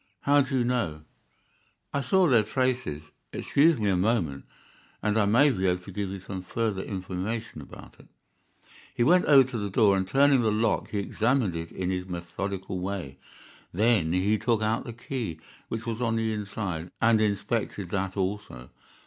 "How 0.21 0.41
do 0.41 0.57
you 0.57 0.63
know?" 0.63 1.03
"I 1.93 2.01
saw 2.01 2.25
their 2.27 2.41
traces. 2.41 3.03
Excuse 3.31 3.77
me 3.77 3.87
a 3.91 3.95
moment, 3.95 4.45
and 5.03 5.15
I 5.15 5.25
may 5.27 5.51
be 5.51 5.67
able 5.67 5.83
to 5.83 5.91
give 5.91 6.09
you 6.09 6.19
some 6.19 6.41
further 6.41 6.81
information 6.81 7.61
about 7.61 7.99
it." 7.99 8.07
He 8.95 9.03
went 9.03 9.25
over 9.25 9.47
to 9.51 9.59
the 9.59 9.69
door, 9.69 9.95
and 9.95 10.07
turning 10.07 10.41
the 10.41 10.51
lock 10.51 10.89
he 10.89 10.97
examined 10.97 11.55
it 11.55 11.71
in 11.71 11.91
his 11.91 12.07
methodical 12.07 12.79
way. 12.79 13.19
Then 13.71 14.11
he 14.11 14.39
took 14.39 14.63
out 14.63 14.85
the 14.85 14.93
key, 14.93 15.39
which 15.67 15.85
was 15.85 16.01
on 16.01 16.15
the 16.15 16.33
inside, 16.33 16.89
and 16.99 17.21
inspected 17.21 17.91
that 17.91 18.17
also. 18.17 18.71